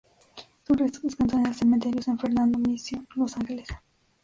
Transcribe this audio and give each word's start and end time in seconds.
Sus 0.65 0.77
restos 0.77 1.03
descansan 1.03 1.41
en 1.41 1.45
el 1.45 1.53
cementerio 1.53 2.01
San 2.01 2.17
Fernando 2.17 2.57
Mission, 2.57 3.07
Los 3.15 3.37
Ángeles. 3.37 3.67